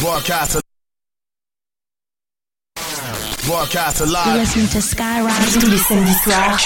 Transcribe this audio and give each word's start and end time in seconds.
Broadcast. 0.00 0.62
Broadcast 3.46 4.00
live. 4.06 4.40
Listen 4.40 4.66
to 4.68 4.80
Skyrock 4.80 5.32
tous 5.52 5.66
les 5.66 5.76
samedis 5.76 6.14
soirs. 6.24 6.56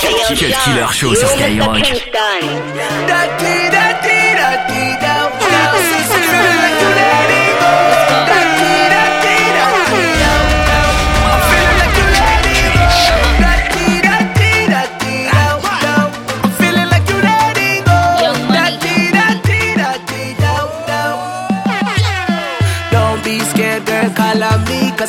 Cut 0.00 0.36
Killer 0.36 0.86
Show 0.92 1.12
sur 1.12 1.28
Skyrock. 1.28 1.82
Don't 8.16 8.47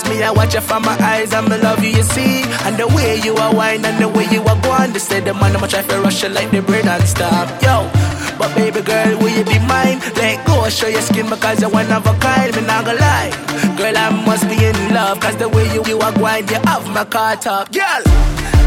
Me, 0.08 0.23
I 0.23 0.31
watch 0.31 0.53
you 0.53 0.62
from 0.62 0.84
my 0.84 0.95
eyes, 0.99 1.34
I'm 1.34 1.52
in 1.52 1.62
love 1.62 1.84
you, 1.84 1.89
you 1.91 2.03
see. 2.03 2.44
And 2.66 2.77
the 2.77 2.88
way 2.88 3.20
you 3.23 3.35
are 3.35 3.53
wine 3.53 3.84
and 3.85 4.02
the 4.02 4.07
way 4.07 4.26
you 4.31 4.41
are 4.44 4.59
going, 4.62 4.94
they 4.94 4.99
say 4.99 5.20
the 5.20 5.34
man, 5.34 5.55
I'ma 5.55 5.67
try 5.67 5.81
to 5.81 6.02
rush 6.02 6.23
you 6.23 6.30
like 6.30 6.52
the 6.52 6.62
bread 6.62 6.85
and 6.88 7.03
stop. 7.03 7.48
Yo, 7.62 7.90
but 8.38 8.54
baby 8.55 8.81
girl, 8.81 9.17
will 9.20 9.30
you 9.30 9.43
be 9.43 9.59
mine? 9.59 9.99
Let 10.16 10.45
go, 10.48 10.70
show 10.70 10.88
your 10.88 11.02
skin 11.02 11.30
because 11.30 11.62
you're 11.62 11.70
one 11.70 11.91
of 11.91 12.05
a 12.05 12.13
kind, 12.20 12.55
me 12.55 12.62
not 12.63 12.85
gonna 12.85 12.99
lie. 12.99 13.31
Girl, 13.77 13.98
I 13.98 14.09
must 14.26 14.48
be 14.48 14.55
in 14.63 14.93
love, 14.93 15.20
cause 15.20 15.35
the 15.38 15.49
way 15.49 15.66
you, 15.73 15.84
you 15.85 15.99
are 15.99 16.13
going, 16.13 16.48
you 16.48 16.59
have 16.66 16.88
my 16.93 17.05
car 17.05 17.35
top. 17.35 17.71
Girl, 17.71 18.04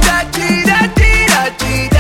da 0.07 0.23
dee 0.35 0.63
da 0.65 0.81
dee 0.95 1.27
da 1.27 1.43
dee 1.59 1.92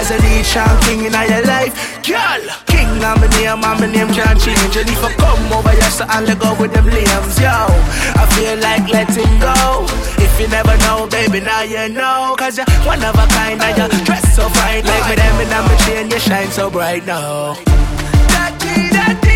As 0.00 0.10
a 0.10 0.18
nation 0.22 0.64
king 0.80 1.04
in 1.04 1.12
your 1.12 1.44
life. 1.44 1.76
Girl, 2.08 2.40
king 2.64 2.88
I'm 3.04 3.22
a 3.22 3.28
name, 3.36 3.60
I'm 3.62 3.82
a 3.82 3.86
name 3.86 4.08
can't 4.08 4.40
change. 4.40 4.74
And 4.74 4.88
if 4.88 5.04
I 5.04 5.12
come 5.12 5.52
over 5.52 5.68
here 5.76 5.92
so 5.92 6.06
I'll 6.08 6.24
go 6.24 6.56
with 6.58 6.72
them 6.72 6.86
limbs 6.86 7.36
Yo, 7.38 7.52
I 8.16 8.24
feel 8.32 8.56
like 8.64 8.88
letting 8.88 9.38
go. 9.44 9.84
If 10.16 10.40
you 10.40 10.48
never 10.48 10.74
know, 10.88 11.06
baby, 11.06 11.40
now 11.40 11.60
you 11.68 11.92
know. 11.92 12.34
Cause 12.38 12.56
you're 12.56 12.66
one 12.88 13.04
of 13.04 13.14
a 13.14 13.26
kind 13.28 13.60
and 13.60 13.76
you 13.76 14.04
dress 14.06 14.24
so 14.34 14.48
fine 14.48 14.86
Like 14.86 15.04
with 15.04 15.18
them 15.18 15.36
and 15.36 15.52
I'm 15.52 15.68
a 15.68 15.76
chain, 15.84 16.10
you 16.10 16.18
shine 16.18 16.50
so 16.50 16.70
bright 16.70 17.04
now. 17.04 17.56
Da-dee-da-dee-da-dee-da, 18.32 19.29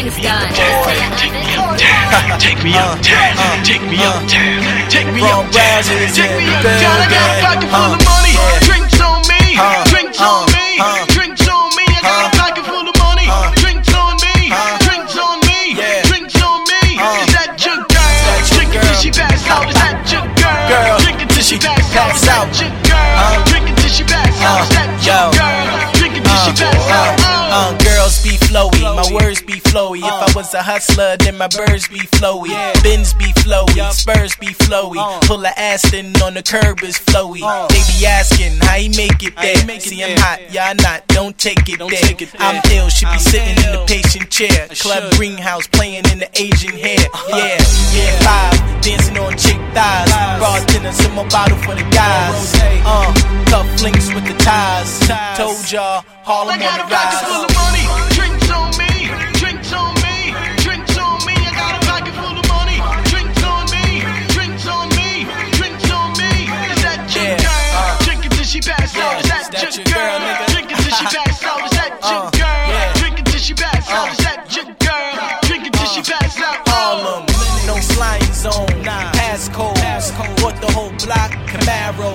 Mr. 0.00 0.16
Kingston. 0.54 1.20
Take 2.38 2.64
me 2.64 2.72
uptown, 2.72 3.64
take 3.64 3.82
me 3.82 3.98
uptown, 4.00 4.88
take 4.88 5.12
me 5.12 5.20
Wrong 5.20 5.44
uptown, 5.44 5.84
Browns 5.84 6.16
take 6.16 6.30
in 6.30 6.38
me 6.38 6.44
the 6.46 6.56
uptown. 6.56 7.00
I 7.00 7.08
got 7.10 7.28
a 7.28 7.44
pocket 7.44 7.68
full 7.68 7.92
of 7.92 8.04
money, 8.08 8.79
was 30.50 30.54
a 30.54 30.62
hustler, 30.62 31.16
then 31.18 31.36
my 31.38 31.46
birds 31.48 31.86
be 31.88 32.00
flowy. 32.18 32.50
Bins 32.82 33.14
be 33.14 33.26
flowy, 33.44 33.92
Spurs 33.92 34.34
be 34.36 34.48
flowy. 34.48 34.98
Pull 35.22 35.44
a 35.44 35.52
Aston 35.56 36.14
on 36.22 36.34
the 36.34 36.42
curb 36.42 36.82
is 36.82 36.98
flowy. 36.98 37.40
They 37.68 37.82
be 37.98 38.06
asking 38.06 38.58
how 38.60 38.74
he 38.74 38.88
make 38.88 39.22
it 39.22 39.34
there. 39.36 39.80
See, 39.80 40.02
I'm 40.02 40.16
hot, 40.18 40.40
y'all 40.52 40.74
not, 40.82 41.06
don't 41.08 41.36
take 41.38 41.68
it 41.68 41.78
there. 41.78 42.28
I'm 42.38 42.62
ill, 42.72 42.88
should 42.88 43.10
be 43.12 43.18
sitting 43.18 43.56
in 43.64 43.70
the 43.78 43.84
patient 43.86 44.30
chair. 44.30 44.66
Club 44.80 45.12
greenhouse 45.14 45.66
playing 45.68 46.04
in 46.10 46.18
the 46.18 46.28
Asian 46.34 46.74
hair. 46.74 46.98
Yeah, 47.28 47.58
yeah, 47.94 48.18
five, 48.26 48.82
dancing 48.82 49.18
on 49.18 49.36
chick 49.38 49.58
thighs. 49.74 50.10
Bartenders 50.40 50.98
in 51.06 51.14
my 51.14 51.28
bottle 51.28 51.58
for 51.58 51.74
the 51.74 51.86
guys. 51.94 52.54
Uh, 52.82 53.12
cuff 53.46 53.82
links 53.82 54.12
with 54.14 54.26
the 54.26 54.34
ties. 54.42 54.98
Told 55.36 55.70
y'all, 55.70 56.02
Harlem 56.24 56.50
I 56.50 56.54
on 56.54 56.60
got 56.60 56.76
the 56.78 56.86
a 56.86 56.96
pocket 56.96 57.20
full 57.26 57.38
rise. 57.38 57.50
of 57.50 57.54
money, 57.54 57.84
drinks 58.16 58.50
on 58.50 58.70
me, 58.78 58.89
that, 69.60 69.76
your 69.76 69.84
girl? 69.86 70.18
Drink 70.52 70.70
it 70.72 70.76
till 70.80 70.94
she 70.96 71.04
pass 71.04 71.44
out. 71.44 71.64
Is 71.64 71.70
that 71.76 71.92
your 72.02 72.20
Uh, 72.20 72.30
girl? 72.30 72.94
Drink 73.00 73.18
it 73.20 73.26
till 73.26 73.40
she 73.40 73.54
pass 73.54 73.90
out. 73.90 74.08
Uh. 74.08 74.12
Is 74.12 74.18
that 74.24 74.40
your 74.56 74.68
girl? 74.80 75.40
Drink 75.48 75.66
it 75.66 75.72
till 75.72 75.86
she 75.94 76.02
pass 76.02 76.36
out. 76.40 76.58
Harlem, 76.68 77.24
no 77.66 77.74
flying 77.94 78.32
zone, 78.32 78.66
passcode. 79.16 79.76
Bought 80.40 80.60
the 80.60 80.70
whole 80.72 80.92
block, 81.04 81.30
Camaro. 81.50 82.10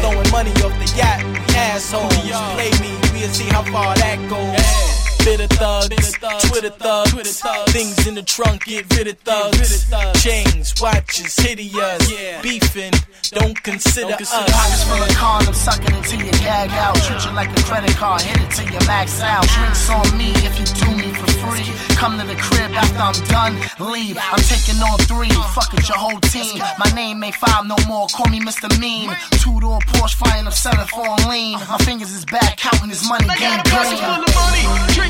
Throwing 0.00 0.30
money 0.30 0.52
off 0.64 0.74
the 0.78 0.88
yacht, 0.96 1.24
assholes. 1.56 2.12
Play 2.56 2.70
me, 2.80 2.92
we'll 3.12 3.28
see 3.32 3.48
how 3.48 3.62
far 3.64 3.94
that 3.96 4.18
goes. 4.28 5.09
Bitter 5.24 5.46
thugs, 5.48 6.16
Twitter 6.48 6.70
thugs, 6.70 7.40
things 7.72 8.06
in 8.06 8.14
the 8.14 8.22
trunk 8.22 8.64
get 8.64 8.88
rid 8.96 9.06
of 9.06 9.18
thugs. 9.18 9.86
Chains, 10.22 10.74
watches, 10.80 11.36
hideous, 11.36 12.42
beefing, 12.42 12.92
don't 13.30 13.62
consider 13.62 14.14
us. 14.14 14.32
Pockets 14.32 14.84
full 14.84 15.02
of 15.02 15.08
condoms, 15.10 15.56
sucking 15.56 15.94
until 15.94 16.20
you 16.20 16.32
gag 16.40 16.70
out. 16.70 16.96
Treat 17.04 17.24
you 17.24 17.32
like 17.32 17.50
a 17.50 17.62
credit 17.62 17.94
card, 17.96 18.22
hit 18.22 18.40
it 18.40 18.50
till 18.50 18.72
you 18.72 18.80
max 18.86 19.20
out. 19.20 19.46
Drinks 19.46 19.90
on 19.90 20.16
me 20.16 20.32
if 20.40 20.58
you 20.58 20.66
do 20.80 20.88
me 20.96 21.12
for 21.12 21.30
free. 21.44 21.68
Come 21.96 22.18
to 22.18 22.26
the 22.26 22.36
crib 22.36 22.72
after 22.72 22.98
I'm 22.98 23.20
done, 23.28 23.54
leave. 23.92 24.16
I'm 24.16 24.40
taking 24.40 24.80
on 24.80 24.98
three, 25.04 25.30
fuck 25.52 25.72
it, 25.74 25.86
your 25.88 25.98
whole 25.98 26.20
team. 26.32 26.62
My 26.78 26.90
name 26.94 27.22
ain't 27.22 27.34
five 27.34 27.66
no 27.66 27.76
more, 27.86 28.06
call 28.08 28.28
me 28.30 28.40
Mr. 28.40 28.68
Mean. 28.80 29.10
Two 29.32 29.60
door 29.60 29.80
Porsche, 29.80 30.14
flying 30.14 30.46
up 30.46 30.54
seven 30.54 30.86
four 30.86 31.14
lean. 31.28 31.58
My 31.68 31.78
fingers 31.84 32.10
is 32.10 32.24
back, 32.24 32.56
counting 32.56 32.88
this 32.88 33.06
money, 33.06 33.28
I 33.28 33.36
game 33.36 33.62
got 33.64 33.66
a 33.66 33.70
pocket 33.70 35.00
green. 35.00 35.09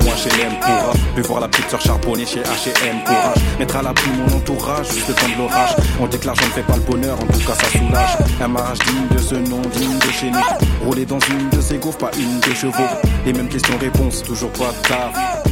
Son. 0.00 1.14
Vais 1.16 1.22
voir 1.22 1.40
la 1.40 1.48
petite 1.48 1.70
sœur 1.70 1.80
charbonner 1.80 2.26
chez 2.26 2.40
HM 2.40 3.04
courage. 3.04 3.36
Mettre 3.58 3.76
à 3.76 3.82
l'abri 3.82 4.10
mon 4.16 4.36
entourage, 4.36 4.88
juste 4.92 5.14
temps 5.14 5.28
de 5.28 5.38
l'orage. 5.38 5.76
On 6.00 6.06
que 6.06 6.26
l'argent 6.26 6.44
ne 6.44 6.50
fait 6.50 6.62
pas 6.62 6.76
le 6.76 6.82
bonheur, 6.82 7.16
en 7.20 7.26
tout 7.26 7.38
cas 7.40 7.54
ça 7.54 7.78
soulage. 7.78 8.18
Un 8.40 8.48
mariage 8.48 8.78
digne 8.78 9.16
de 9.16 9.18
ce 9.18 9.34
nom, 9.34 9.60
digne 9.72 9.98
de 9.98 10.12
chez 10.12 10.30
nous. 10.30 10.86
Rouler 10.86 11.06
dans 11.06 11.20
une 11.20 11.48
de 11.50 11.60
ces 11.60 11.78
gaufres, 11.78 11.98
pas 11.98 12.10
une 12.18 12.40
de 12.40 12.54
chevaux. 12.54 12.88
Les 13.26 13.32
mêmes 13.32 13.48
questions-réponses, 13.48 14.22
toujours 14.22 14.50
pas 14.50 14.72
de 14.72 14.88
taf. 14.88 15.44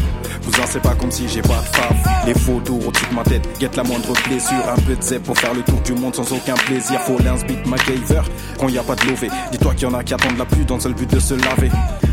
Cousin, 0.45 0.65
c'est 0.69 0.83
pas 0.83 0.95
comme 0.95 1.11
si 1.11 1.29
j'ai 1.29 1.43
pas 1.43 1.61
de 1.61 1.77
faf. 1.77 2.27
Les 2.27 2.35
photos 2.35 2.85
au-dessus 2.87 3.07
de 3.09 3.15
ma 3.15 3.23
tête, 3.23 3.49
guette 3.61 3.77
la 3.77 3.85
moindre 3.85 4.13
blessure. 4.27 4.69
Un 4.69 4.81
peu 4.81 4.97
de 4.97 5.03
zèbre 5.03 5.27
pour 5.27 5.39
faire 5.39 5.55
le 5.55 5.63
tour 5.63 5.81
du 5.83 5.93
monde 5.93 6.15
sans 6.17 6.31
aucun 6.33 6.55
plaisir. 6.55 7.01
Faut 7.03 7.19
l'insbit 7.25 7.59
MacGyver 7.67 8.23
quand 8.59 8.69
y 8.69 8.79
a 8.79 8.83
pas 8.83 8.97
de 8.97 9.07
lové. 9.07 9.29
Dis-toi 9.53 9.75
qu'il 9.75 9.89
y 9.89 9.91
en 9.91 9.95
a 9.95 10.03
qui 10.03 10.15
attendent 10.15 10.39
la 10.39 10.45
pluie 10.45 10.65
dans 10.65 10.77
le 10.77 10.81
seul 10.81 10.95
but 10.95 11.11
de 11.11 11.21
se 11.21 11.35
laver. 11.35 11.71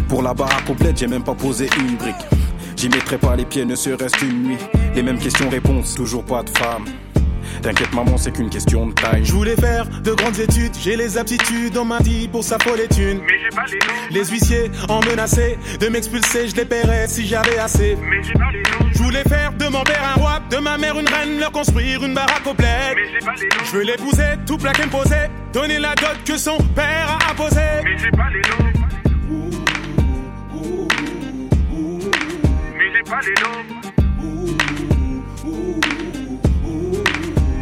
Pour 0.10 0.24
la 0.24 0.34
baraque 0.34 0.66
complète, 0.66 0.98
j'ai 0.98 1.08
même 1.08 1.24
pas 1.24 1.36
posé 1.36 1.70
une 1.80 1.96
brique. 1.96 2.16
J'y 2.76 2.90
mettrai 2.90 3.18
pas 3.20 3.36
les 3.36 3.46
pieds, 3.46 3.64
ne 3.64 3.76
serait-ce 3.76 4.16
qu'une 4.18 4.44
nuit. 4.44 4.58
Les 4.96 5.04
mêmes 5.04 5.20
questions-réponses, 5.20 5.94
toujours 5.94 6.26
pas 6.26 6.42
de 6.42 6.50
femme. 6.50 6.86
T'inquiète 7.62 7.94
maman, 7.94 8.18
c'est 8.18 8.32
qu'une 8.32 8.50
question 8.50 8.88
de 8.88 8.94
taille. 8.94 9.24
Je 9.24 9.34
voulais 9.34 9.56
faire 9.56 9.86
de 9.88 10.12
grandes 10.14 10.40
études, 10.40 10.72
j'ai 10.82 10.96
les 10.96 11.18
aptitudes, 11.18 11.78
on 11.78 11.86
m'a 11.86 12.00
dit 12.00 12.28
pour 12.28 12.44
sa 12.44 12.58
folle. 12.58 12.80
Mais 12.80 12.88
j'ai 12.90 13.50
pas 13.56 13.66
les 13.70 13.78
noms, 13.80 13.94
Les 14.12 14.26
huissiers 14.26 14.72
en 14.88 15.00
menaçaient 15.02 15.58
de 15.80 15.88
m'expulser, 15.90 16.48
je 16.48 16.56
les 16.56 16.66
paierais 16.66 17.08
si 17.08 17.28
j'avais 17.28 17.60
assez. 17.60 17.96
mais 18.02 18.24
j'ai 18.24 18.34
pas 18.34 18.52
les 18.52 18.62
noms, 18.62 18.90
Je 18.92 18.98
voulais 19.04 19.24
faire 19.24 19.52
de 19.54 19.66
mon 19.68 19.84
père 19.84 20.02
un 20.16 20.20
roi, 20.20 20.40
de 20.50 20.58
ma 20.58 20.78
mère 20.78 20.98
une 20.98 21.08
reine, 21.08 21.40
leur 21.40 21.52
construire 21.52 22.04
une 22.04 22.16
baraque 22.16 22.48
au 22.48 22.54
bled. 22.54 22.68
mais 22.96 23.12
j'ai 23.12 23.26
pas 23.26 23.34
les 23.36 23.48
noms, 23.48 23.66
Je 23.66 23.72
veux 23.78 23.84
l'épouser, 23.84 24.38
tout 24.48 24.58
plaquer 24.58 24.86
me 24.86 24.92
poser, 24.92 25.28
donner 25.54 25.78
la 25.80 25.94
dot 25.96 26.18
que 26.26 26.38
son 26.38 26.58
père 26.76 27.18
a 27.20 27.32
imposée. 27.32 27.60
mais 27.84 27.98
j'ai 27.98 28.12
pas 28.12 28.30
les 28.32 28.42
noms. 28.50 28.70
Mais 32.78 32.88
j'ai 32.94 33.04
pas 33.04 33.22
les 33.22 33.34
noms. 33.42 33.64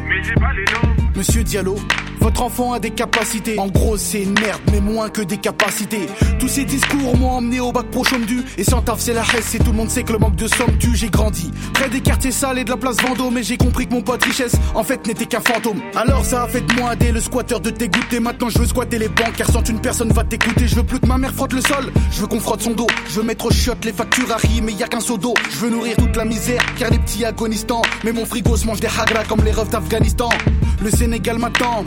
Mais 0.07 0.23
j'ai 0.23 0.33
pas 0.33 0.53
les 0.53 0.65
noms. 0.65 0.95
Monsieur 1.15 1.43
Diallo, 1.43 1.75
votre 2.19 2.41
enfant 2.41 2.73
a 2.73 2.79
des 2.79 2.91
capacités. 2.91 3.57
En 3.59 3.67
gros, 3.67 3.97
c'est 3.97 4.23
une 4.23 4.39
merde, 4.39 4.61
mais 4.71 4.79
moins 4.79 5.09
que 5.09 5.21
des 5.21 5.37
capacités. 5.37 6.07
Tous 6.39 6.47
ces 6.47 6.65
discours 6.65 7.17
m'ont 7.17 7.31
emmené 7.31 7.59
au 7.59 7.71
bac 7.71 7.87
pro 7.91 8.03
chôme 8.03 8.25
du. 8.25 8.43
Et 8.57 8.63
sans 8.63 8.81
taf, 8.81 8.99
c'est 8.99 9.13
la 9.13 9.23
hesse, 9.23 9.55
et 9.55 9.59
tout 9.59 9.71
le 9.71 9.77
monde 9.77 9.89
sait 9.89 10.03
que 10.03 10.13
le 10.13 10.19
manque 10.19 10.35
de 10.35 10.47
somme 10.47 10.77
tue. 10.79 10.95
J'ai 10.95 11.09
grandi 11.09 11.51
près 11.73 11.89
des 11.89 12.01
quartiers 12.01 12.31
sales 12.31 12.59
et 12.59 12.63
de 12.63 12.69
la 12.69 12.77
place 12.77 12.97
Vendôme. 13.01 13.35
Mais 13.35 13.43
j'ai 13.43 13.57
compris 13.57 13.87
que 13.87 13.93
mon 13.93 14.01
pote 14.01 14.23
richesse, 14.23 14.55
en 14.75 14.83
fait, 14.83 15.05
n'était 15.07 15.25
qu'un 15.25 15.41
fantôme. 15.41 15.79
Alors 15.95 16.25
ça 16.25 16.43
a 16.43 16.47
fait 16.47 16.61
de 16.61 16.73
moi 16.79 16.95
dé, 16.95 17.11
le 17.11 17.21
squatteur 17.21 17.59
de 17.59 17.69
dégoûter. 17.69 18.19
Maintenant, 18.19 18.49
je 18.49 18.59
veux 18.59 18.65
squatter 18.67 18.97
les 18.97 19.09
banques, 19.09 19.35
car 19.37 19.49
sans 19.49 19.63
une 19.63 19.79
personne 19.79 20.11
va 20.11 20.23
t'écouter. 20.23 20.67
Je 20.67 20.75
veux 20.75 20.83
plus 20.83 20.99
que 20.99 21.07
ma 21.07 21.17
mère 21.17 21.33
frotte 21.33 21.53
le 21.53 21.61
sol. 21.61 21.91
Je 22.11 22.21
veux 22.21 22.27
qu'on 22.27 22.39
frotte 22.39 22.61
son 22.61 22.71
dos. 22.71 22.87
Je 23.09 23.19
veux 23.19 23.25
mettre 23.25 23.45
au 23.45 23.51
shot 23.51 23.73
les 23.83 23.93
factures 23.93 24.31
à 24.31 24.37
riz, 24.37 24.61
mais 24.61 24.73
y 24.73 24.83
a 24.83 24.87
qu'un 24.87 24.99
seau 24.99 25.17
d'eau. 25.17 25.33
Je 25.49 25.57
veux 25.57 25.69
nourrir 25.69 25.95
toute 25.97 26.15
la 26.15 26.25
misère, 26.25 26.61
car 26.77 26.89
les 26.89 26.99
petits 26.99 27.25
agonisants. 27.25 27.81
Mais 28.03 28.11
mon 28.11 28.25
frigo 28.25 28.55
se 28.57 28.65
mange 28.65 28.79
des 28.79 28.87
hagra 28.87 29.23
comme 29.23 29.43
les 29.43 29.51
refs 29.51 29.69
d'Afghanistan. 29.69 30.29
Le 30.81 30.91
Sénégal 30.91 31.39
m'attend, 31.39 31.83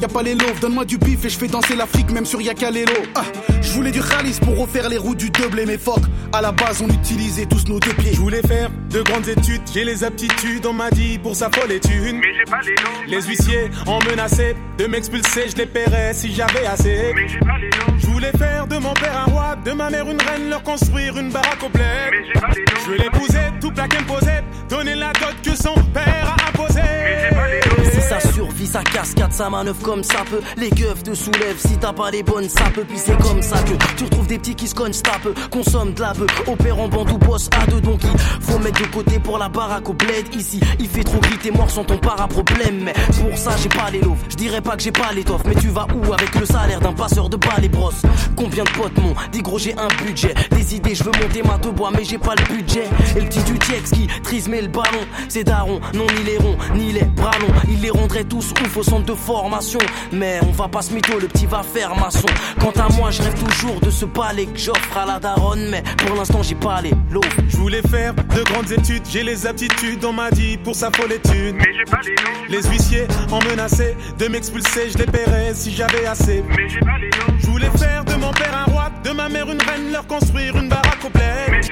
y 0.00 0.04
a 0.04 0.08
pas 0.08 0.22
les 0.22 0.34
loaves. 0.34 0.60
Donne-moi 0.60 0.84
du 0.84 0.98
bif 0.98 1.24
et 1.24 1.28
je 1.28 1.38
fais 1.38 1.48
danser 1.48 1.76
l'Afrique, 1.76 2.10
même 2.10 2.26
sur 2.26 2.40
Yakalelo. 2.40 2.92
Ah, 3.14 3.22
je 3.60 3.72
voulais 3.72 3.90
du 3.90 4.00
khalis 4.00 4.38
pour 4.42 4.58
refaire 4.58 4.88
les 4.88 4.98
roues 4.98 5.14
du 5.14 5.30
double 5.30 5.60
et 5.60 5.66
mes 5.66 5.78
phoques. 5.78 6.06
À 6.32 6.40
la 6.40 6.52
base, 6.52 6.82
on 6.82 6.88
utilisait 6.88 7.46
tous 7.46 7.66
nos 7.68 7.80
deux 7.80 7.92
pieds. 7.94 8.12
Je 8.12 8.20
voulais 8.20 8.42
faire 8.42 8.70
de 8.90 9.02
grandes 9.02 9.28
études, 9.28 9.62
j'ai 9.72 9.84
les 9.84 10.04
aptitudes, 10.04 10.64
on 10.66 10.72
m'a 10.72 10.90
dit 10.90 11.18
pour 11.18 11.36
sa 11.36 11.50
folle 11.50 11.72
étude. 11.72 12.16
Mais 12.16 12.34
j'ai 12.34 12.50
pas 12.50 12.60
les 12.62 12.74
noms. 12.74 13.06
Les 13.06 13.22
huissiers 13.22 13.70
en 13.86 13.98
menaçaient 14.00 14.56
de 14.78 14.86
m'expulser, 14.86 15.48
je 15.50 15.56
les 15.56 15.66
paierais 15.66 16.12
si 16.14 16.34
j'avais 16.34 16.66
assez. 16.66 17.12
Mais 17.14 17.28
j'ai 17.28 17.38
pas 17.40 17.58
les 17.58 17.70
noms. 17.70 17.98
Je 17.98 18.06
voulais 18.06 18.32
faire 18.32 18.66
de 18.66 18.76
mon 18.76 18.94
père 18.94 19.16
un 19.26 19.30
roi, 19.30 19.56
de 19.64 19.72
ma 19.72 19.90
mère 19.90 20.08
une 20.08 20.20
reine, 20.20 20.48
leur 20.50 20.62
construire 20.62 21.16
une 21.18 21.30
baraque 21.30 21.62
au 21.64 21.68
bled. 21.68 21.84
Mais 22.10 22.26
j'ai 22.26 22.40
pas 22.40 22.48
les 22.54 22.62
noms. 22.62 22.80
Je 22.84 22.90
veux 22.90 22.98
l'épouser, 22.98 23.38
tout 23.60 23.70
plaquer 23.70 23.98
me 23.98 24.06
poser, 24.06 24.40
donner 24.68 24.94
la 24.94 25.12
dot 25.12 25.34
que 25.42 25.54
son 25.56 25.74
père 25.92 26.36
a 26.36 26.48
imposée. 26.48 26.80
Mais 26.80 27.28
j'ai 27.28 27.34
pas 27.34 27.48
les 27.48 27.60
noms. 27.60 27.67
Si 28.08 28.14
ça 28.14 28.32
survit, 28.32 28.66
sa 28.66 28.82
cascade, 28.82 29.32
sa 29.34 29.50
manœuvre 29.50 29.82
comme 29.82 30.02
ça 30.02 30.24
peut. 30.30 30.40
Les 30.56 30.70
keufs 30.70 31.02
te 31.02 31.12
soulèvent 31.12 31.58
si 31.58 31.76
t'as 31.76 31.92
pas 31.92 32.10
les 32.10 32.22
bonnes 32.22 32.48
sapes. 32.48 32.80
Puis 32.88 32.96
c'est 32.96 33.18
comme 33.18 33.42
ça 33.42 33.58
que 33.58 33.72
tu 33.96 34.04
retrouves 34.04 34.26
des 34.26 34.38
petits 34.38 34.54
qui 34.54 34.66
se 34.66 34.74
cognent, 34.74 34.92
tapent, 34.92 35.28
consomment 35.50 35.92
de 35.92 36.00
la 36.00 36.14
bœuf, 36.14 36.30
opèrent 36.46 36.78
en 36.78 36.88
bande 36.88 37.10
ou 37.10 37.18
boss 37.18 37.50
à 37.60 37.66
deux. 37.70 37.82
Donc 37.82 38.00
il 38.04 38.42
faut 38.42 38.58
mettre 38.60 38.80
de 38.80 38.86
côté 38.86 39.18
pour 39.18 39.36
la 39.36 39.50
baraque 39.50 39.90
au 39.90 39.92
bled. 39.92 40.34
Ici, 40.34 40.58
il 40.78 40.88
fait 40.88 41.04
trop 41.04 41.18
gris, 41.18 41.36
t'es 41.36 41.50
mort 41.50 41.68
sans 41.68 41.84
ton 41.84 41.98
para-problème. 41.98 42.80
Mais 42.82 42.94
pour 43.20 43.36
ça, 43.36 43.50
j'ai 43.62 43.68
pas 43.68 43.90
les 43.90 44.00
loaves. 44.00 44.24
Je 44.30 44.36
dirais 44.36 44.62
pas 44.62 44.76
que 44.76 44.82
j'ai 44.82 44.92
pas 44.92 45.12
l'étoffe, 45.12 45.42
mais 45.44 45.56
tu 45.56 45.68
vas 45.68 45.86
où 45.94 46.12
avec 46.14 46.34
le 46.34 46.46
salaire 46.46 46.80
d'un 46.80 46.94
passeur 46.94 47.28
de 47.28 47.36
balles 47.36 47.64
et 47.64 47.68
brosses 47.68 48.02
Combien 48.36 48.64
de 48.64 48.70
potes 48.70 48.96
m'ont 48.96 49.14
dit 49.32 49.42
gros, 49.42 49.58
j'ai 49.58 49.74
un 49.76 49.88
budget? 50.02 50.32
Des 50.52 50.74
idées, 50.74 50.94
je 50.94 51.04
veux 51.04 51.12
monter 51.22 51.42
ma 51.42 51.58
te 51.58 51.68
bois, 51.68 51.90
mais 51.94 52.04
j'ai 52.04 52.18
pas 52.18 52.34
le 52.36 52.54
budget. 52.56 52.84
Et 53.16 53.20
le 53.20 53.26
petit 53.26 53.42
du 53.42 53.58
Tiex 53.58 53.90
qui 53.90 54.06
trise 54.22 54.48
mais 54.48 54.62
le 54.62 54.68
ballon, 54.68 55.04
c'est 55.28 55.44
daron, 55.44 55.78
non 55.92 56.06
ni 56.16 56.24
les 56.24 56.38
ronds, 56.38 56.56
ni 56.74 56.92
les 56.92 57.04
bras 57.04 57.32
longs. 57.40 57.52
Il 57.68 57.82
les 57.82 57.90
rendrait 57.98 58.24
tous 58.24 58.52
ouf 58.64 58.76
au 58.76 58.82
centre 58.82 59.06
de 59.06 59.14
formation. 59.14 59.80
Mais 60.12 60.40
on 60.42 60.52
va 60.52 60.68
pas 60.68 60.82
se 60.82 60.92
mytho, 60.92 61.18
le 61.18 61.28
petit 61.28 61.46
va 61.46 61.62
faire 61.62 61.94
maçon. 61.96 62.28
Quant 62.60 62.72
à 62.80 62.88
moi, 62.92 63.10
je 63.10 63.22
rêve 63.22 63.34
toujours 63.34 63.80
de 63.80 63.90
ce 63.90 64.04
palais 64.04 64.46
que 64.46 64.58
j'offre 64.58 64.96
à 64.96 65.06
la 65.06 65.18
daronne. 65.18 65.68
Mais 65.70 65.82
pour 66.06 66.16
l'instant, 66.16 66.42
j'ai 66.42 66.54
pas 66.54 66.80
les 66.80 66.92
loaves. 67.10 67.24
Je 67.48 67.56
voulais 67.56 67.82
faire 67.82 68.14
de 68.14 68.42
grandes 68.42 68.70
études, 68.72 69.02
j'ai 69.10 69.22
les 69.22 69.46
aptitudes, 69.46 70.04
on 70.04 70.12
m'a 70.12 70.30
dit 70.30 70.58
pour 70.58 70.74
sa 70.74 70.90
folle 70.90 71.12
étude. 71.12 71.56
Mais 71.56 71.72
j'ai 71.76 71.84
pas 71.84 72.00
les 72.04 72.14
noms. 72.14 72.46
Les 72.48 72.62
huissiers 72.62 73.06
en 73.30 73.38
menaçaient 73.50 73.96
de 74.18 74.28
m'expulser, 74.28 74.90
je 74.90 74.98
les 74.98 75.06
paierais 75.06 75.52
si 75.54 75.74
j'avais 75.74 76.06
assez. 76.06 76.42
Mais 76.56 76.68
j'ai 76.68 76.80
pas 76.80 76.98
les 76.98 77.10
noms. 77.10 77.38
Je 77.38 77.46
voulais 77.46 77.70
faire 77.78 78.04
de 78.04 78.14
mon 78.14 78.30
père 78.32 78.56
un 78.56 78.70
roi, 78.70 78.90
de 79.04 79.10
ma 79.10 79.28
mère 79.28 79.50
une 79.50 79.60
reine, 79.62 79.92
leur 79.92 80.06
construire 80.06 80.56
une 80.56 80.68
baraque 80.68 80.87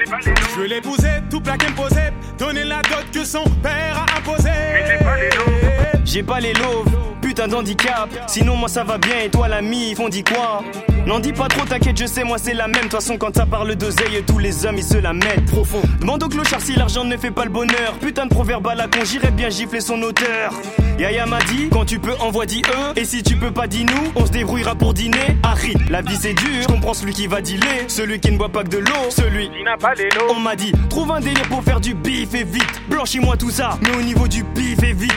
Je 0.05 0.59
veux 0.59 0.67
l'épouser, 0.67 1.09
tout 1.29 1.41
plaquer 1.41 1.69
me 1.69 1.75
poser, 1.75 2.11
donner 2.37 2.63
la 2.63 2.83
dot 2.83 3.09
que 3.11 3.23
son 3.25 3.43
père 3.63 4.05
a 4.05 4.17
imposée. 4.17 4.49
Mais 4.49 4.87
j'ai 6.05 6.21
pas 6.21 6.39
les 6.39 6.53
noms. 6.53 7.16
Putain 7.37 7.49
d'handicap. 7.49 8.09
Sinon, 8.25 8.55
moi 8.55 8.67
ça 8.67 8.83
va 8.83 8.97
bien 8.97 9.19
et 9.23 9.29
toi, 9.29 9.47
l'ami, 9.47 9.91
ils 9.91 9.95
font 9.95 10.09
dit 10.09 10.23
quoi? 10.23 10.63
N'en 11.05 11.19
dis 11.19 11.33
pas 11.33 11.47
trop, 11.47 11.65
t'inquiète, 11.65 11.95
je 11.99 12.07
sais, 12.07 12.23
moi 12.23 12.39
c'est 12.39 12.55
la 12.55 12.65
même. 12.65 12.77
De 12.77 12.81
toute 12.81 12.93
façon, 12.93 13.15
quand 13.19 13.35
ça 13.35 13.45
parle 13.45 13.75
d'oseille, 13.75 14.23
tous 14.25 14.39
les 14.39 14.65
hommes 14.65 14.77
ils 14.77 14.83
se 14.83 14.97
la 14.97 15.13
mettent. 15.13 15.45
Profond. 15.45 15.83
Demande 16.01 16.23
au 16.23 16.29
clochard 16.29 16.61
si 16.61 16.73
l'argent 16.73 17.03
ne 17.03 17.15
fait 17.15 17.29
pas 17.29 17.43
le 17.43 17.51
bonheur. 17.51 17.93
Putain 18.01 18.25
de 18.25 18.33
proverbe 18.33 18.67
à 18.67 18.73
la 18.73 18.87
con, 18.87 19.01
j'irais 19.05 19.29
bien 19.29 19.51
gifler 19.51 19.81
son 19.81 20.01
auteur. 20.01 20.51
Yaya 20.97 21.27
m'a 21.27 21.37
dit, 21.41 21.69
quand 21.71 21.85
tu 21.85 21.99
peux, 21.99 22.15
envoie 22.21 22.47
dit 22.47 22.63
eux. 22.69 22.99
Et 22.99 23.05
si 23.05 23.21
tu 23.21 23.35
peux 23.35 23.51
pas, 23.51 23.67
dis 23.67 23.85
nous, 23.85 24.11
on 24.15 24.25
se 24.25 24.31
débrouillera 24.31 24.73
pour 24.73 24.95
dîner. 24.95 25.37
Harry, 25.43 25.75
la 25.91 26.01
vie 26.01 26.17
c'est 26.19 26.33
dur, 26.33 26.63
je 26.63 26.67
comprends 26.67 26.95
celui 26.95 27.13
qui 27.13 27.27
va 27.27 27.39
dealer. 27.41 27.85
Celui 27.87 28.19
qui 28.19 28.31
ne 28.31 28.37
boit 28.39 28.49
pas 28.49 28.63
que 28.63 28.69
de 28.69 28.79
l'eau, 28.79 29.11
celui 29.11 29.51
Il 29.55 29.63
n'a 29.63 29.77
pas 29.77 29.93
les 29.93 30.09
noms. 30.09 30.33
on 30.35 30.39
m'a 30.39 30.55
dit, 30.55 30.71
trouve 30.89 31.11
un 31.11 31.19
délire 31.19 31.47
pour 31.49 31.63
faire 31.63 31.79
du 31.79 31.93
bif 31.93 32.33
et 32.33 32.43
vite. 32.43 32.81
Blanchis-moi 32.89 33.37
tout 33.37 33.51
ça, 33.51 33.77
mais 33.83 33.95
au 33.95 34.01
niveau 34.01 34.27
du 34.27 34.41
bif 34.43 34.81
et 34.81 34.93
vite. 34.93 35.13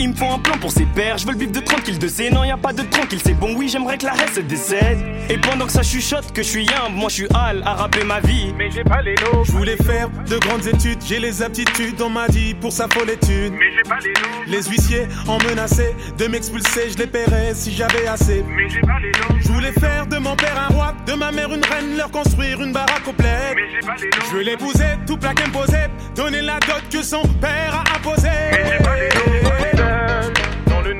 Il 0.00 0.10
me 0.10 0.14
faut 0.14 0.30
un 0.30 0.38
plan 0.38 0.56
pour 0.58 0.70
ses 0.70 0.84
pères, 0.84 1.18
je 1.18 1.26
veux 1.26 1.32
le 1.32 1.38
bif 1.38 1.50
de 1.50 1.58
tranquille 1.58 1.98
de 1.98 2.06
C. 2.06 2.30
Non, 2.30 2.44
y 2.44 2.52
a 2.52 2.56
pas 2.56 2.72
de 2.72 2.82
tranquille, 2.82 3.18
c'est 3.24 3.34
bon, 3.34 3.54
oui, 3.56 3.68
j'aimerais 3.68 3.98
que 3.98 4.06
la 4.06 4.12
se 4.32 4.40
décède. 4.40 4.98
Et 5.28 5.38
pendant 5.38 5.66
que 5.66 5.72
ça 5.72 5.82
chuchote, 5.82 6.32
que 6.32 6.42
je 6.42 6.48
suis 6.48 6.68
humble, 6.68 6.96
moi 6.96 7.08
je 7.08 7.14
suis 7.14 7.26
hal 7.34 7.62
à 7.64 7.74
rapper 7.74 8.04
ma 8.04 8.20
vie. 8.20 8.54
Mais 8.56 8.70
j'ai 8.70 8.84
pas 8.84 9.02
les 9.02 9.16
noms. 9.16 9.42
Je 9.42 9.50
voulais 9.50 9.76
faire 9.76 10.08
de 10.08 10.38
grandes 10.38 10.66
études, 10.66 10.98
j'ai 11.04 11.18
les 11.18 11.42
aptitudes, 11.42 12.00
on 12.00 12.10
m'a 12.10 12.28
dit 12.28 12.54
pour 12.54 12.72
sa 12.72 12.86
folle 12.86 13.10
étude. 13.10 13.52
Mais 13.58 13.72
j'ai 13.76 13.82
pas 13.82 13.98
les 13.98 14.12
noms. 14.12 14.44
Les 14.46 14.62
huissiers 14.62 15.08
en 15.26 15.38
menaçaient 15.38 15.96
de 16.16 16.26
m'expulser, 16.28 16.90
je 16.90 16.98
les 16.98 17.08
paierais 17.08 17.52
si 17.54 17.74
j'avais 17.74 18.06
assez. 18.06 18.44
Mais 18.56 18.68
j'ai 18.68 18.80
pas 18.80 19.00
les 19.00 19.10
noms. 19.10 19.40
Je 19.40 19.48
voulais 19.48 19.72
faire 19.72 20.06
de 20.06 20.18
mon 20.18 20.36
père 20.36 20.58
un 20.70 20.72
roi, 20.74 20.94
de 21.06 21.14
ma 21.14 21.32
mère 21.32 21.52
une 21.52 21.64
reine, 21.64 21.96
leur 21.96 22.12
construire 22.12 22.62
une 22.62 22.72
baraque 22.72 23.04
bled. 23.18 23.56
Mais 23.56 23.62
j'ai 23.72 23.86
pas 23.86 23.96
les 23.96 24.04
noms. 24.04 24.26
Je 24.30 24.36
veux 24.36 24.42
l'épouser, 24.42 24.96
tout 25.08 25.16
plaquer 25.16 25.46
me 25.46 25.52
poser, 25.52 25.86
donner 26.14 26.42
la 26.42 26.60
dot 26.60 26.82
que 26.88 27.02
son 27.02 27.22
père 27.40 27.74
a 27.74 27.96
imposée. 27.96 28.28
Mais 28.52 28.64
j'ai 28.64 28.84
pas 28.84 28.94
les 28.94 29.08
noms. 29.08 29.37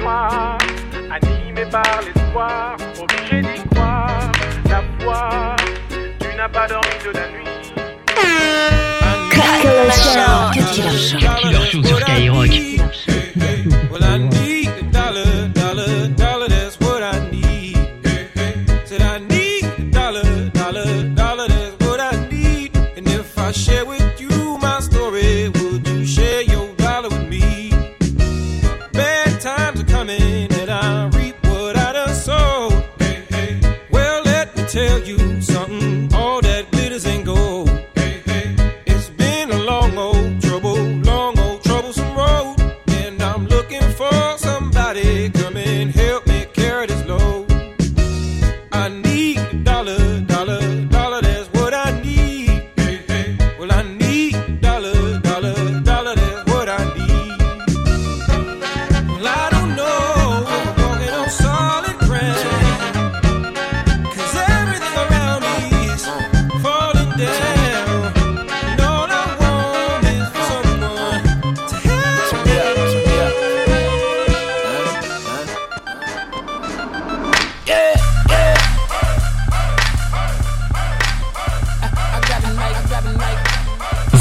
Noir, 0.08 0.56
animé 1.10 1.66
par 1.70 2.00
l'espoir, 2.02 2.76
obligé 2.98 3.42
d'y 3.42 3.62
croire. 3.68 4.32
La 4.70 4.82
foi, 5.00 5.28
tu 6.18 6.28
n'as 6.34 6.48
pas 6.48 6.66
dormi 6.66 6.96
de 7.04 7.10
la 7.10 7.28
nuit. 7.28 7.44
Killer 10.54 11.60
Show 11.70 11.82
sur 11.82 11.98
Skyrock. 11.98 12.48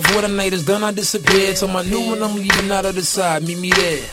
Before 0.00 0.22
the 0.22 0.28
night 0.28 0.52
is 0.52 0.64
done, 0.64 0.82
I 0.82 0.92
disappear. 0.92 1.54
So 1.54 1.66
my 1.68 1.82
new 1.82 2.00
one, 2.00 2.22
I'm 2.22 2.34
leaving 2.34 2.70
out 2.70 2.84
of 2.86 2.94
the 2.94 3.02
side. 3.02 3.42
Meet 3.42 3.58
me 3.58 3.70
there. 3.70 4.08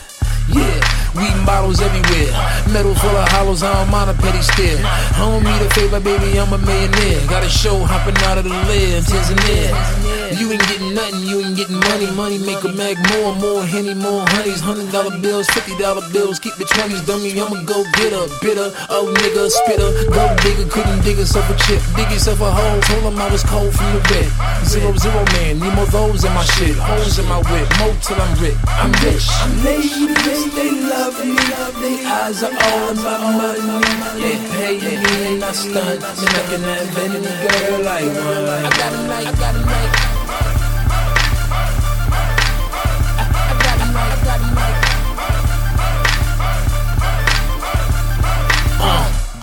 Yeah, 0.48 1.12
weeding 1.14 1.44
bottles 1.44 1.80
everywhere. 1.80 2.32
Metal 2.72 2.94
full 2.94 3.16
of 3.16 3.28
hollows, 3.28 3.62
I 3.62 3.72
don't 3.72 3.90
mind 3.90 4.10
a 4.10 4.14
petty 4.14 4.42
stare. 4.42 4.80
I 4.84 5.18
don't 5.18 5.44
a 5.44 5.70
favor, 5.74 6.00
baby, 6.00 6.38
I'm 6.38 6.52
a 6.52 6.58
millionaire. 6.58 7.26
Got 7.28 7.44
a 7.44 7.48
show 7.48 7.84
hopping 7.84 8.16
out 8.24 8.38
of 8.38 8.44
the 8.44 8.50
lid, 8.50 9.04
Tanzania. 9.04 10.07
You 10.36 10.52
ain't 10.52 10.60
getting 10.68 10.92
nothing, 10.92 11.24
you 11.24 11.40
ain't 11.40 11.56
getting 11.56 11.80
money. 11.80 12.10
Money 12.12 12.38
make 12.38 12.60
a 12.64 12.72
mag 12.72 13.00
more, 13.16 13.34
more 13.36 13.64
henny, 13.64 13.94
more 13.94 14.26
honeys. 14.28 14.60
Hundred 14.60 14.92
dollar 14.92 15.16
bills, 15.18 15.48
fifty 15.50 15.72
dollar 15.78 16.04
bills. 16.12 16.38
Keep 16.38 16.56
the 16.60 16.64
twenties, 16.64 17.00
dummy. 17.06 17.32
I'ma 17.32 17.64
go 17.64 17.84
get 17.96 18.12
a 18.12 18.28
bitter, 18.42 18.68
oh 18.92 19.08
nigga, 19.08 19.48
spitter. 19.48 19.88
Go 20.12 20.28
digger, 20.44 20.68
couldn't 20.68 21.00
dig 21.00 21.16
yourself 21.16 21.48
a 21.48 21.56
chip. 21.64 21.80
Dig 21.96 22.10
yourself 22.12 22.40
a 22.40 22.50
hole. 22.50 22.80
Told 22.82 23.08
him 23.08 23.18
I 23.18 23.30
was 23.32 23.42
cold 23.44 23.72
from 23.72 23.88
the 23.96 24.00
wet. 24.12 24.28
Zero, 24.68 24.92
zero 25.00 25.24
man, 25.38 25.60
need 25.60 25.72
more 25.72 25.86
those 25.86 26.24
in 26.24 26.32
my 26.34 26.44
shit. 26.44 26.76
Holes 26.76 27.18
in 27.18 27.24
my 27.24 27.40
whip, 27.48 27.68
more 27.80 27.96
till 28.04 28.20
I'm 28.20 28.34
rich. 28.36 28.58
I'm 28.68 28.92
rich. 29.00 29.24
Ladies, 29.64 30.52
they 30.52 30.70
love 30.84 31.16
me. 31.24 31.38
Love, 31.38 31.80
they 31.80 32.04
eyes 32.04 32.42
are 32.42 32.52
all 32.52 32.92
about 32.92 33.22
money. 33.32 33.88
They 34.20 34.36
pay 34.52 34.76
me 34.76 35.34
and 35.34 35.44
I 35.44 35.52
stunt. 35.52 36.00
Man, 36.00 36.28
I 36.28 36.42
can 36.50 36.62
have 36.68 36.98
any 36.98 37.20
girl 37.24 37.80
like 37.80 38.04
one. 38.04 38.44
I 38.48 38.70
got 38.76 38.92
a 38.92 39.00
night, 39.08 39.26
I 39.26 39.32
got 39.38 39.54
a 39.54 39.64
night. 39.64 40.17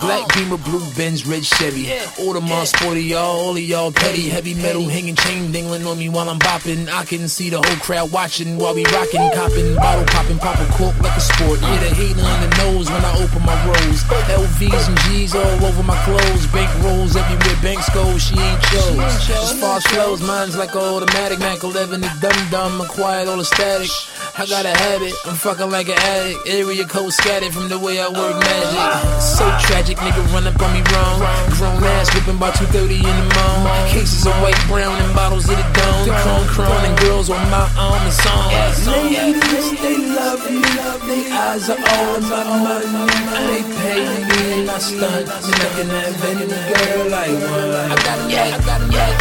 Black 0.06 0.32
Beamer, 0.34 0.56
blue 0.58 0.86
Benz, 0.94 1.26
red 1.26 1.44
Chevy. 1.44 1.86
Audemars, 2.22 2.70
sporty 2.76 3.02
y'all, 3.02 3.42
all 3.42 3.56
of 3.56 3.58
y'all 3.58 3.90
petty. 3.90 4.28
Heavy 4.28 4.54
metal 4.54 4.86
hanging 4.86 5.16
chain 5.16 5.50
dangling 5.50 5.84
on 5.84 5.98
me 5.98 6.08
while 6.08 6.30
I'm 6.30 6.38
bopping. 6.38 6.88
I 6.88 7.04
can 7.04 7.26
see 7.26 7.50
the 7.50 7.56
whole 7.56 7.76
crowd 7.82 8.12
watching 8.12 8.56
while 8.56 8.72
we 8.72 8.84
rocking, 8.84 9.26
copping, 9.34 9.74
bottle 9.74 10.06
popping, 10.06 10.38
pop 10.38 10.60
a 10.60 10.66
cork 10.78 10.94
like 11.02 11.16
a 11.16 11.20
sport. 11.20 11.60
Yeah, 11.60 11.80
the 11.82 11.90
hater 11.90 12.22
in 12.22 12.40
the 12.46 12.54
nose 12.62 12.88
when 12.88 13.04
I 13.04 13.18
open 13.18 13.42
my 13.42 13.58
rolls. 13.66 14.06
LVs 14.30 14.86
and 14.86 14.98
G's 15.10 15.34
all 15.34 15.64
over 15.64 15.82
my 15.82 15.98
clothes. 16.04 16.46
Bank 16.54 16.70
rolls 16.84 17.16
everywhere, 17.16 17.58
banks 17.60 17.90
go, 17.90 18.16
she 18.16 18.38
ain't 18.38 18.62
chose. 18.62 18.98
As 19.26 19.60
far 19.60 19.78
as 19.78 19.86
flows, 19.86 20.22
mine's 20.22 20.56
like 20.56 20.74
a 20.76 20.78
automatic. 20.78 21.40
Mac 21.40 21.64
11, 21.64 22.00
the 22.00 22.12
dum 22.20 22.38
dum, 22.50 22.80
acquired 22.80 23.26
all 23.26 23.38
the 23.38 23.44
static. 23.44 23.90
I 24.38 24.44
got 24.44 24.66
a 24.66 24.74
habit, 24.84 25.16
I'm 25.24 25.34
fucking 25.34 25.70
like 25.70 25.88
an 25.88 25.96
addict. 25.96 26.44
Area 26.44 26.84
code 26.84 27.10
scattered 27.10 27.56
from 27.56 27.70
the 27.72 27.78
way 27.80 27.96
I 27.96 28.04
work 28.04 28.36
magic. 28.36 28.84
So 29.16 29.48
tragic, 29.64 29.96
nigga 29.96 30.20
run 30.28 30.44
up 30.44 30.60
on 30.60 30.76
me 30.76 30.84
wrong. 30.92 31.24
Grown 31.56 31.80
ass 31.96 32.12
whipping 32.12 32.36
by 32.36 32.52
2.30 32.52 33.00
in 33.00 33.16
the 33.16 33.26
morning. 33.32 33.88
Cases 33.88 34.28
of 34.28 34.36
white, 34.44 34.60
brown, 34.68 34.92
and 34.92 35.14
bottles 35.16 35.48
of 35.48 35.56
the 35.56 35.64
dome. 35.72 36.12
Chrome, 36.20 36.46
chrome, 36.52 36.84
and 36.84 36.92
girls 37.00 37.32
on 37.32 37.40
my 37.48 37.64
arm 37.80 37.96
and 37.96 38.12
song. 38.12 38.52
Ladies, 38.92 39.72
they 39.80 39.96
love 40.04 40.44
me. 40.52 40.60
They 41.08 41.32
eyes 41.32 41.72
are 41.72 41.80
all 41.80 42.20
about 42.20 42.44
money. 42.60 42.92
They 43.40 43.64
pay 43.64 44.04
me 44.20 44.60
and 44.60 44.68
I 44.68 44.76
stunt. 44.84 45.32
I 45.32 45.40
can 45.80 45.88
have 45.88 46.24
any 46.28 46.44
girl 46.44 47.08
like 47.08 47.40
one. 47.40 47.72
I 47.88 47.96
got 48.04 48.20
a 48.20 48.28
yeah, 48.28 48.52
I 48.52 48.60
got 48.60 48.84
a 48.84 48.92
yeah. 48.92 49.16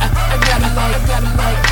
I 0.00 0.40
got 0.40 0.56
a 0.56 0.72
like, 0.72 0.96
I 0.96 1.06
got 1.06 1.20
a 1.20 1.36
like. 1.36 1.71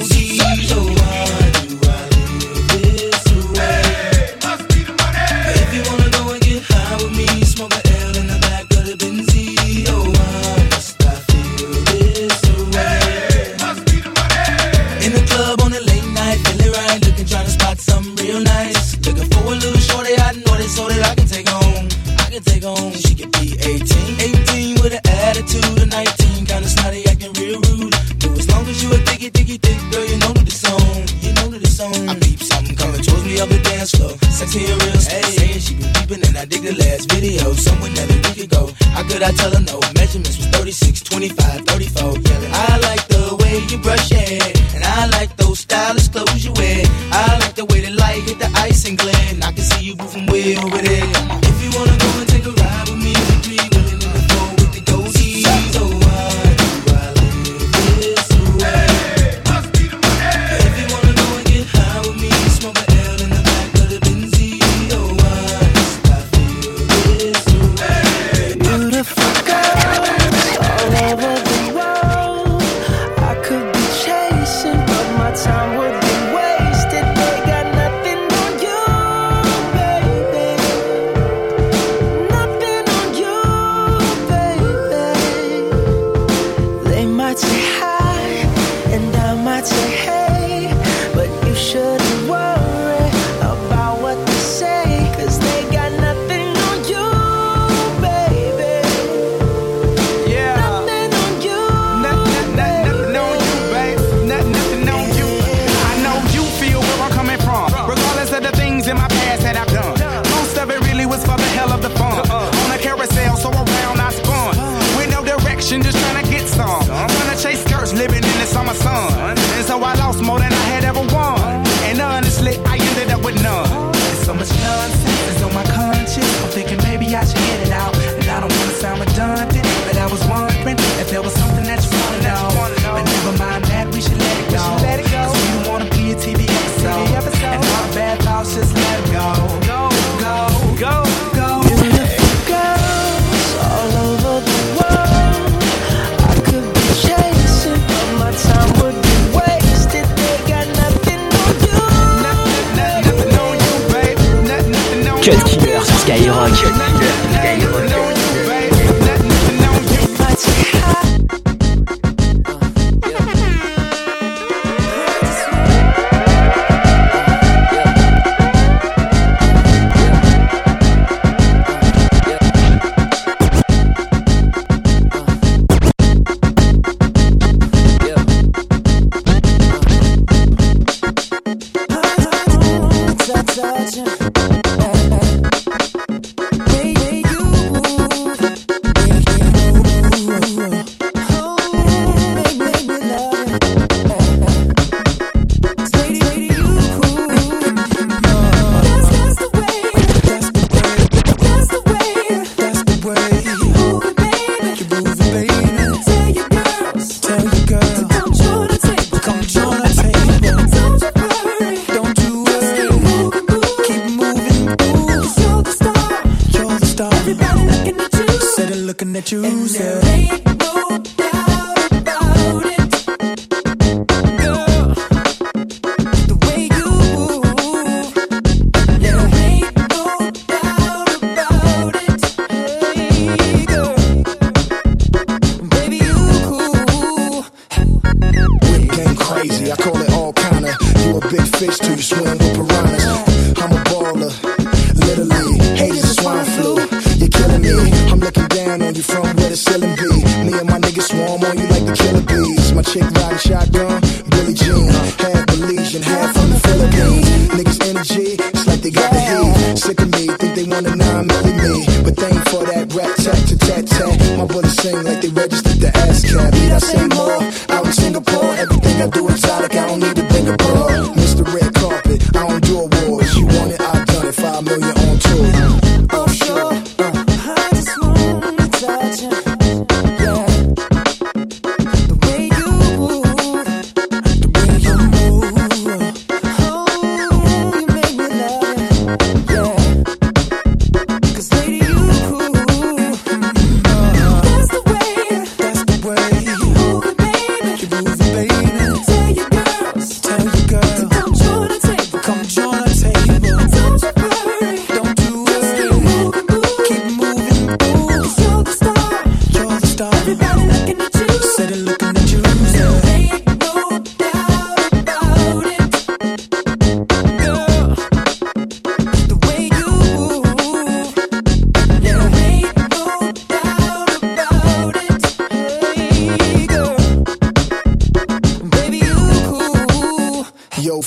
Big 241.61 241.73
till 241.73 242.01
swim 242.01 242.40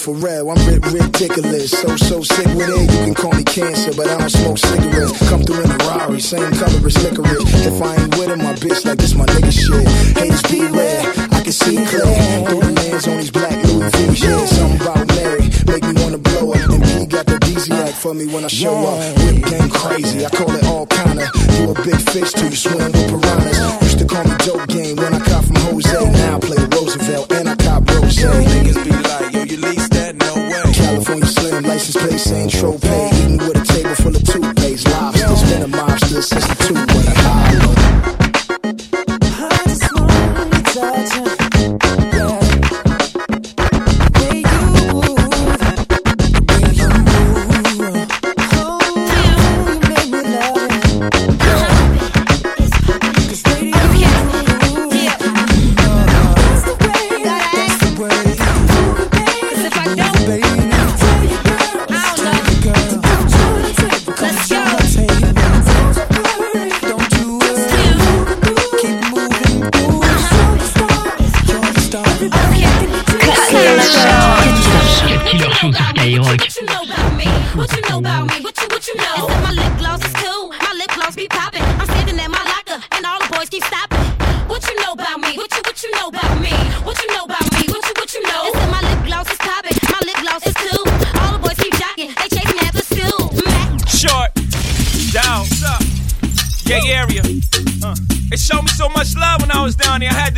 for 0.04 0.12
real, 0.20 0.50
I'm 0.50 0.60
ri- 0.68 1.00
ridiculous. 1.00 1.70
So, 1.70 1.96
so 1.96 2.22
sick 2.22 2.46
with 2.52 2.68
it. 2.68 2.92
You 2.92 2.98
can 3.08 3.14
call 3.14 3.32
me 3.32 3.42
cancer, 3.42 3.90
but 3.96 4.06
I 4.06 4.18
don't 4.18 4.28
smoke 4.28 4.58
cigarettes. 4.58 5.16
Come 5.30 5.42
through 5.42 5.64
in 5.64 5.70
a 5.70 5.76
Rari, 5.80 6.20
same 6.20 6.52
color 6.60 6.84
as 6.84 6.96
licorice. 7.02 7.64
If 7.64 7.80
I 7.80 7.96
ain't 7.96 8.12
with 8.18 8.28
him, 8.28 8.42
my 8.44 8.52
bitch 8.52 8.84
like 8.84 8.98
this, 8.98 9.14
my 9.14 9.24
nigga 9.24 9.48
shit. 9.48 9.88
Haters 10.12 10.42
beware, 10.42 11.00
I 11.32 11.40
can 11.40 11.52
see 11.52 11.76
clear. 11.88 12.04
Through 12.44 12.60
the 12.60 12.72
lens 12.76 13.08
on 13.08 13.16
these 13.16 13.30
black 13.30 13.56
Louis 13.64 13.88
V 13.96 14.14
shit. 14.14 14.48
Something 14.48 14.80
about 14.82 15.08
Mary, 15.16 15.48
make 15.72 15.82
me 15.88 15.92
wanna 16.02 16.18
blow 16.18 16.52
up. 16.52 16.68
And 16.68 16.84
P 16.84 17.06
got 17.06 17.24
the 17.24 17.38
DZ 17.40 17.72
act 17.72 17.96
for 17.96 18.12
me 18.12 18.26
when 18.26 18.44
I 18.44 18.48
show 18.48 18.76
up. 18.76 19.00
Whip 19.24 19.40
game 19.48 19.70
crazy, 19.70 20.26
I 20.26 20.28
call 20.28 20.52
it 20.52 20.64
all 20.66 20.84
kinda. 20.84 21.32
You 21.56 21.70
a 21.70 21.74
big 21.80 22.00
fish 22.12 22.32
till 22.32 22.50
you 22.50 22.56
swim 22.56 22.92
with 22.92 23.08
piranhas. 23.08 23.82
Used 23.82 23.98
to 24.00 24.04
call 24.04 24.24
me 24.24 24.36
dope 24.44 24.68
game 24.68 24.96
when 24.96 25.14
I 25.14 25.20
cop 25.20 25.44
from 25.44 25.56
Jose. 25.64 25.96
Now 26.12 26.36
I 26.36 26.40
play 26.40 26.60
Roosevelt 26.76 27.32
and 27.32 27.48
I 27.48 27.56
cop 27.56 27.88
Rose. 27.88 28.20
Niggas 28.20 28.84
be 28.84 29.03
California 31.04 31.26
Slim, 31.26 31.64
license 31.64 31.96
plate 32.02 32.18
saying 32.18 32.48
Tropay. 32.48 33.12
Eating 33.12 33.36
with 33.36 33.56
a 33.58 33.64
table 33.74 33.94
full 33.94 34.16
of 34.16 34.24
toothpaste. 34.24 34.88
Lobsters, 34.88 35.42
been 35.50 35.62
a 35.62 35.68
mobster 35.68 36.22
since 36.22 36.46
the 36.46 36.54
two-way. 36.64 36.93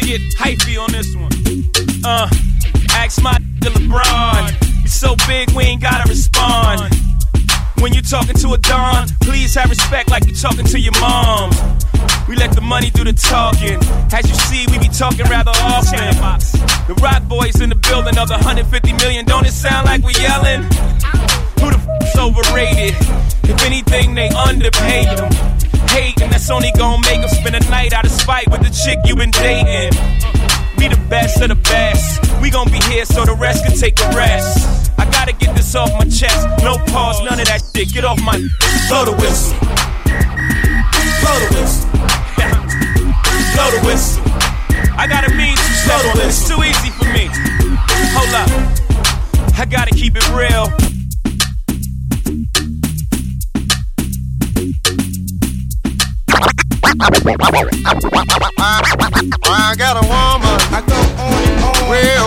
Get 0.07 0.21
hypey 0.39 0.79
on 0.79 0.91
this 0.93 1.11
one. 1.17 1.33
Uh, 2.05 2.31
ask 2.95 3.21
my 3.23 3.35
nigga 3.59 3.75
LeBron. 3.75 4.65
He's 4.83 4.95
so 4.95 5.17
big 5.27 5.51
we 5.51 5.65
ain't 5.65 5.83
gotta 5.83 6.09
respond. 6.09 6.95
When 7.81 7.93
you're 7.93 8.07
talking 8.07 8.37
to 8.37 8.53
a 8.53 8.59
Don, 8.59 9.09
please 9.21 9.55
have 9.57 9.69
respect 9.69 10.11
like 10.11 10.25
you're 10.27 10.37
talking 10.37 10.65
to 10.65 10.79
your 10.79 10.95
mom. 11.01 11.51
We 12.29 12.37
let 12.37 12.53
the 12.53 12.61
money 12.63 12.91
do 12.91 13.03
the 13.03 13.13
talking. 13.13 13.79
As 14.15 14.29
you 14.29 14.35
see, 14.47 14.65
we 14.71 14.79
be 14.79 14.89
talking 14.89 15.27
rather 15.27 15.51
often. 15.67 16.15
The 16.87 16.95
Rock 17.03 17.25
Boys 17.25 17.61
in 17.61 17.69
the 17.69 17.75
building 17.75 18.17
of 18.17 18.29
the 18.29 18.35
150 18.35 18.93
million. 19.03 19.25
Don't 19.25 19.45
it 19.45 19.53
sound 19.53 19.87
like 19.87 20.05
we 20.05 20.13
yelling? 20.15 20.63
Who 21.59 21.75
the 21.75 21.83
f***'s 21.83 22.19
overrated? 22.19 22.95
If 23.51 23.59
any 23.65 23.83
underpay 24.31 25.05
them. 25.17 25.56
Hating, 25.89 26.31
that's 26.31 26.51
only 26.51 26.73
gonna 26.77 27.03
make 27.03 27.21
them 27.21 27.31
spend 27.31 27.55
a 27.57 27.61
night 27.71 27.93
out 27.93 28.05
of 28.05 28.11
spite 28.11 28.49
with 28.51 28.63
the 28.63 28.71
chick 28.71 28.99
you 29.05 29.17
been 29.17 29.31
dating. 29.31 29.93
Be 30.79 30.89
the 30.89 31.01
best 31.09 31.41
of 31.41 31.49
the 31.49 31.55
best. 31.55 32.21
We 32.41 32.51
gon' 32.51 32.71
be 32.71 32.79
here 32.91 33.05
so 33.05 33.25
the 33.25 33.35
rest 33.35 33.65
can 33.65 33.77
take 33.77 33.99
a 34.01 34.09
rest. 34.11 34.93
I 34.99 35.05
gotta 35.11 35.33
get 35.33 35.57
this 35.57 35.75
off 35.75 35.91
my 35.93 36.05
chest. 36.05 36.47
No 36.63 36.77
pause, 36.93 37.23
none 37.23 37.41
of 37.41 37.47
that 37.47 37.63
shit. 37.75 37.93
Get 37.93 38.05
off 38.05 38.21
my. 38.23 38.37
Blow 38.89 39.05
the 39.05 39.17
whistle. 39.17 39.57
Blow 41.23 41.37
the 41.43 41.49
whistle. 41.57 41.91
Blow 43.55 43.69
the 43.73 43.83
whistle. 43.87 44.23
I 44.99 45.07
gotta 45.09 45.31
mean 45.35 45.57
the 45.57 46.13
whistle. 46.15 46.29
It's 46.29 46.49
too 46.49 46.63
easy 46.63 46.91
for 46.91 47.09
me. 47.13 47.29
Hold 48.15 48.35
up. 48.35 48.51
I 49.59 49.65
gotta 49.65 49.95
keep 49.95 50.15
it 50.17 50.29
real. 50.31 50.96
I 56.99 57.11
got 59.77 59.97
a 59.97 60.07
woman 60.07 60.61
I 60.73 60.81
go 60.87 60.97
on 60.97 61.43
and 61.45 61.61
on. 61.65 61.91
way 61.91 62.26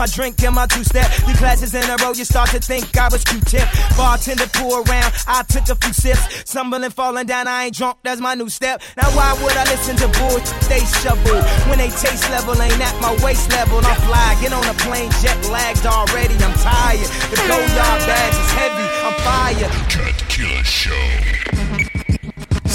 my 0.00 0.06
drink 0.06 0.42
and 0.42 0.54
my 0.54 0.66
two 0.66 0.82
step. 0.82 1.04
Three 1.28 1.34
classes 1.34 1.74
in 1.74 1.84
a 1.84 1.96
row, 2.00 2.12
you 2.12 2.24
start 2.24 2.48
to 2.56 2.58
think 2.58 2.96
I 2.96 3.08
was 3.12 3.22
Q-tip. 3.22 3.68
Bartender 3.98 4.48
pour 4.54 4.80
around, 4.80 5.12
I 5.28 5.44
took 5.44 5.68
a 5.68 5.76
few 5.76 5.92
sips. 5.92 6.48
Stumbling, 6.48 6.88
falling 6.88 7.26
down, 7.26 7.46
I 7.46 7.66
ain't 7.66 7.76
drunk, 7.76 7.98
that's 8.02 8.18
my 8.18 8.34
new 8.34 8.48
step. 8.48 8.80
Now 8.96 9.10
why 9.12 9.36
would 9.44 9.52
I 9.52 9.64
listen 9.64 9.96
to 10.00 10.08
bullshit 10.16 10.48
they 10.72 10.80
shovel? 11.04 11.36
When 11.68 11.76
they 11.76 11.90
taste 11.90 12.30
level 12.30 12.56
ain't 12.62 12.80
at 12.80 12.96
my 13.02 13.12
waist 13.22 13.52
level. 13.52 13.76
I'm 13.84 14.00
fly, 14.08 14.38
get 14.40 14.54
on 14.54 14.64
a 14.64 14.74
plane, 14.88 15.10
jet 15.20 15.36
lagged 15.52 15.84
already, 15.84 16.34
I'm 16.40 16.56
tired. 16.64 17.10
The 17.28 17.36
gold 17.44 17.68
yard 17.76 18.00
badge 18.08 18.36
is 18.40 18.52
heavy, 18.56 18.86
I'm 19.04 19.16
fire. 19.20 19.68
Cut 19.92 20.16
Killer 20.32 20.64
Show. 20.64 21.69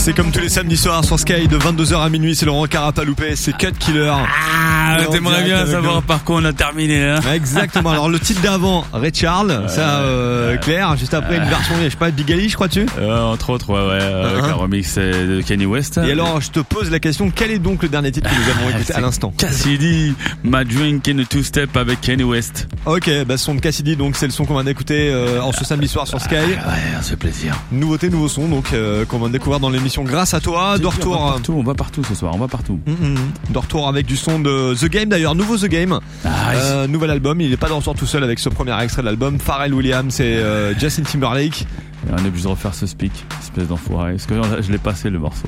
C'est 0.05 0.13
comme 0.13 0.29
tous 0.31 0.39
les 0.41 0.49
samedis 0.49 0.77
soirs 0.77 1.03
sur 1.03 1.19
Sky 1.19 1.47
de 1.47 1.57
22h 1.57 1.99
à 1.99 2.09
minuit, 2.09 2.35
c'est 2.35 2.45
Laurent 2.45 2.67
Carapaloupé, 2.67 3.35
c'est 3.35 3.57
Cut 3.57 3.71
Killer. 3.79 4.13
Ah, 4.13 4.97
t'aimerais 5.11 5.41
bien 5.43 5.65
savoir 5.65 6.03
par 6.03 6.23
quoi 6.23 6.35
on 6.35 6.45
a 6.45 6.53
terminé, 6.53 7.01
hein 7.03 7.19
Exactement. 7.33 7.89
Alors 7.89 8.07
le 8.07 8.19
titre 8.19 8.39
d'avant, 8.41 8.85
Ray 8.93 9.11
Charles, 9.11 9.63
ça 9.67 10.01
euh, 10.01 10.57
clair. 10.57 10.95
Juste 10.95 11.15
après 11.15 11.37
une 11.37 11.45
version, 11.45 11.73
je 11.83 11.89
sais 11.89 11.95
pas, 11.95 12.11
Big 12.11 12.31
Ali, 12.31 12.49
je 12.49 12.53
crois 12.53 12.69
tu. 12.69 12.85
Euh, 12.99 13.19
entre 13.19 13.49
autres, 13.49 13.69
ouais, 13.73 13.79
ouais, 13.79 14.03
avec 14.03 14.43
Uh-huh. 14.45 14.49
un 14.49 14.53
remix 14.53 14.93
euh, 14.99 15.37
de 15.37 15.41
Kanye 15.41 15.65
West. 15.65 15.97
Et 16.05 16.11
alors, 16.11 16.39
je 16.39 16.51
te 16.51 16.59
pose 16.59 16.91
la 16.91 16.99
question, 16.99 17.31
quel 17.33 17.49
est 17.49 17.57
donc 17.57 17.81
le 17.81 17.89
dernier 17.89 18.11
titre 18.11 18.29
que 18.29 18.35
nous 18.35 18.51
avons 18.51 18.77
écouté 18.77 18.93
à 18.93 19.01
l'instant 19.01 19.33
Cassidy, 19.35 20.13
My 20.43 20.65
Drink 20.65 21.07
in 21.07 21.17
a 21.17 21.25
Two-Step 21.25 21.75
avec 21.77 22.01
Kanye 22.01 22.23
West. 22.23 22.67
Ok, 22.85 23.09
bah 23.25 23.37
son 23.37 23.55
de 23.55 23.59
Cassidy, 23.59 23.95
donc 23.95 24.17
c'est 24.17 24.27
le 24.27 24.31
son 24.31 24.45
qu'on 24.45 24.53
vient 24.53 24.65
d'écouter 24.65 25.09
euh, 25.11 25.41
en 25.41 25.51
ce 25.51 25.65
samedi 25.65 25.87
soir 25.87 26.05
sur 26.07 26.21
Sky. 26.21 26.35
Ouais, 26.35 26.59
ça 26.97 27.01
fait 27.01 27.15
plaisir. 27.15 27.55
Nouveauté, 27.71 28.09
nouveau 28.11 28.27
son, 28.27 28.47
donc 28.47 28.65
euh, 28.73 29.03
qu'on 29.05 29.17
vient 29.17 29.29
de 29.29 29.33
découvrir 29.33 29.59
dans 29.59 29.71
l'émission 29.71 29.94
grâce 30.03 30.33
à 30.33 30.39
toi. 30.39 30.77
De 30.77 30.85
On 30.85 30.89
va 30.89 30.95
retour, 30.95 31.17
partout, 31.17 31.53
on 31.53 31.63
va 31.63 31.73
partout 31.73 32.03
ce 32.03 32.15
soir, 32.15 32.33
on 32.35 32.39
va 32.39 32.47
partout. 32.47 32.79
Mm, 32.85 32.91
mm, 32.91 33.53
de 33.53 33.57
retour 33.57 33.87
avec 33.87 34.05
du 34.05 34.15
son 34.17 34.39
de 34.39 34.73
The 34.75 34.85
Game 34.89 35.09
d'ailleurs, 35.09 35.35
nouveau 35.35 35.57
The 35.57 35.65
Game, 35.67 35.99
Euh, 36.25 36.87
nouvel 36.87 37.09
album. 37.11 37.41
Il 37.41 37.51
est 37.51 37.57
pas 37.57 37.67
de 37.67 37.73
retour 37.73 37.95
tout 37.95 38.05
seul 38.05 38.23
avec 38.23 38.39
ce 38.39 38.49
premier 38.49 38.77
extrait 38.81 39.01
de 39.01 39.07
l'album. 39.07 39.39
Pharrell 39.39 39.73
Williams 39.73 40.19
et 40.19 40.23
euh, 40.37 40.77
Justin 40.77 41.03
Timberlake. 41.03 41.61
Et 42.07 42.11
on 42.13 42.17
est 42.23 42.27
obligé 42.27 42.43
de 42.43 42.49
refaire 42.49 42.73
ce 42.73 42.85
speak, 42.85 43.11
espèce 43.41 43.67
d'enfoiré. 43.67 44.11
Parce 44.13 44.25
que 44.25 44.61
je 44.61 44.71
l'ai 44.71 44.77
passé 44.77 45.09
le 45.09 45.19
morceau. 45.19 45.47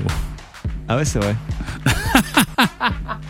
Ah 0.88 0.96
ouais, 0.96 1.04
c'est 1.04 1.18
vrai. 1.18 1.36